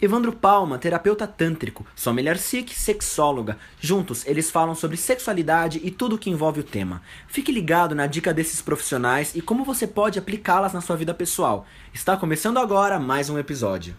[0.00, 3.58] Evandro Palma, terapeuta tântrico, Sommelier Sikh, sexóloga.
[3.80, 7.02] Juntos, eles falam sobre sexualidade e tudo que envolve o tema.
[7.26, 11.66] Fique ligado na dica desses profissionais e como você pode aplicá-las na sua vida pessoal.
[11.92, 13.96] Está começando agora mais um episódio.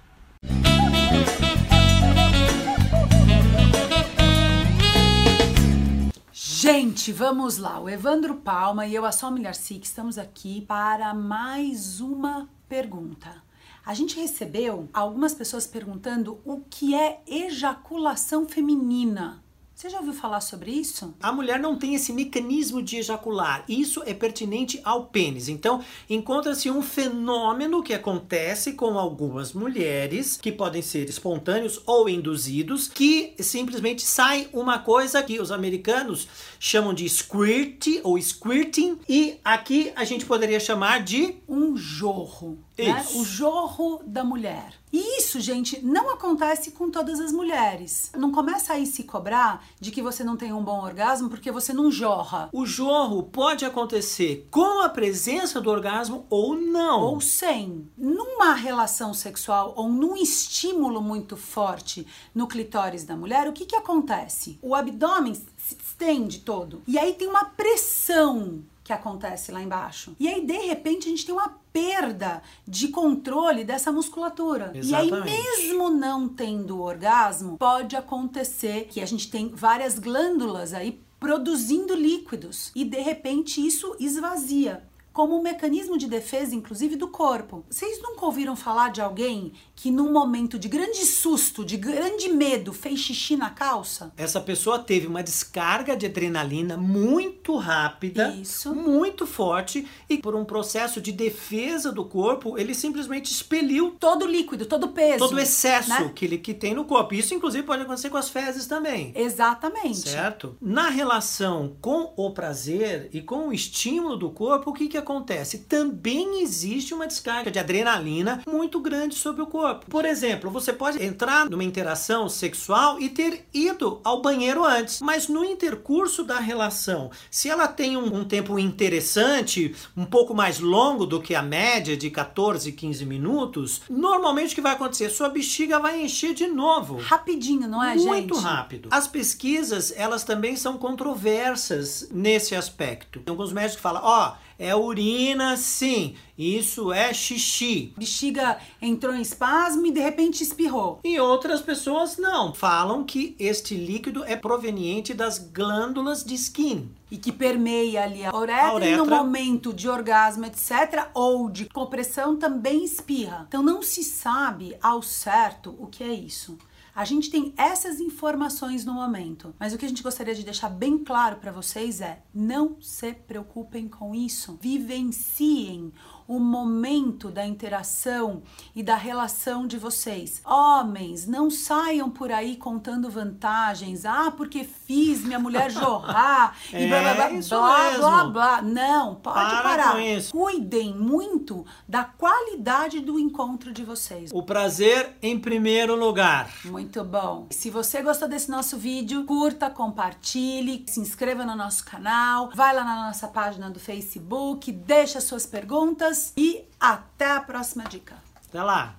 [6.31, 7.77] Gente, vamos lá.
[7.77, 13.48] O Evandro Palma e eu, a Sommelier Sikh, estamos aqui para mais uma pergunta.
[13.85, 19.43] A gente recebeu algumas pessoas perguntando o que é ejaculação feminina.
[19.79, 21.15] Você já ouviu falar sobre isso?
[21.21, 23.63] A mulher não tem esse mecanismo de ejacular.
[23.65, 25.47] Isso é pertinente ao pênis.
[25.47, 32.89] Então, encontra-se um fenômeno que acontece com algumas mulheres, que podem ser espontâneos ou induzidos,
[32.89, 36.27] que simplesmente sai uma coisa que os americanos
[36.59, 42.59] chamam de squirt ou squirting, e aqui a gente poderia chamar de um jorro.
[42.77, 43.05] Né?
[43.15, 44.73] O jorro da mulher.
[44.91, 48.11] E isso, gente, não acontece com todas as mulheres.
[48.17, 51.73] Não começa aí se cobrar de que você não tem um bom orgasmo porque você
[51.73, 52.49] não jorra.
[52.51, 57.01] O jorro pode acontecer com a presença do orgasmo ou não.
[57.01, 57.89] Ou sem.
[57.97, 63.75] Numa relação sexual ou num estímulo muito forte no clitóris da mulher, o que, que
[63.75, 64.57] acontece?
[64.61, 66.81] O abdômen se estende todo.
[66.87, 70.15] E aí tem uma pressão que acontece lá embaixo.
[70.19, 74.71] E aí, de repente, a gente tem uma perda de controle dessa musculatura.
[74.73, 75.27] Exatamente.
[75.27, 80.99] E aí, mesmo não tendo orgasmo, pode acontecer que a gente tem várias glândulas aí
[81.19, 84.81] produzindo líquidos e de repente isso esvazia
[85.19, 87.65] como um mecanismo de defesa, inclusive, do corpo.
[87.69, 92.71] Vocês nunca ouviram falar de alguém que, num momento de grande susto, de grande medo,
[92.71, 94.13] fez xixi na calça?
[94.15, 98.73] Essa pessoa teve uma descarga de adrenalina muito rápida, Isso.
[98.73, 104.25] muito forte, e por um processo de defesa do corpo, ele simplesmente expeliu todo o
[104.25, 105.19] líquido, todo o peso.
[105.19, 106.13] todo o excesso né?
[106.15, 107.13] que ele que tem no corpo.
[107.13, 109.11] Isso, inclusive, pode acontecer com as fezes também.
[109.13, 110.07] Exatamente.
[110.07, 110.55] Certo?
[110.61, 115.08] Na relação com o prazer e com o estímulo do corpo, o que, que acontece?
[115.57, 119.87] Também existe uma descarga de adrenalina muito grande sobre o corpo.
[119.89, 125.27] Por exemplo, você pode entrar numa interação sexual e ter ido ao banheiro antes, mas
[125.27, 131.05] no intercurso da relação, se ela tem um, um tempo interessante, um pouco mais longo
[131.05, 135.09] do que a média de 14, 15 minutos, normalmente o que vai acontecer?
[135.09, 136.97] Sua bexiga vai encher de novo.
[136.97, 138.07] Rapidinho, não é, gente?
[138.07, 138.89] Muito rápido.
[138.91, 143.19] As pesquisas, elas também são controversas nesse aspecto.
[143.19, 147.93] Tem alguns médicos que falam, ó, é urina sim, isso é xixi.
[147.97, 150.99] Bexiga entrou em espasmo e de repente espirrou.
[151.03, 156.91] E outras pessoas não, falam que este líquido é proveniente das glândulas de skin.
[157.09, 158.93] E que permeia ali a uretra, A uretra.
[158.93, 163.45] e no momento de orgasmo, etc., ou de compressão, também espirra.
[163.47, 166.57] Então não se sabe ao certo o que é isso.
[166.95, 170.69] A gente tem essas informações no momento, mas o que a gente gostaria de deixar
[170.69, 174.57] bem claro para vocês é: não se preocupem com isso.
[174.61, 175.93] Vivenciem
[176.29, 178.43] o momento da interação
[178.75, 180.43] e da relação de vocês.
[180.45, 184.05] Homens, não saiam por aí contando vantagens.
[184.05, 188.61] Ah, porque fiz minha mulher jorrar e blá blá blá É blá, blá blá.
[188.61, 189.91] Não, pode Para parar.
[189.93, 190.31] com isso.
[190.31, 194.29] Cuidem muito da qualidade do encontro de vocês.
[194.31, 196.51] O prazer em primeiro lugar.
[196.89, 197.45] Muito bom.
[197.51, 202.83] Se você gostou desse nosso vídeo, curta, compartilhe, se inscreva no nosso canal, vai lá
[202.83, 208.15] na nossa página do Facebook, deixa suas perguntas e até a próxima dica.
[208.47, 208.95] Até lá.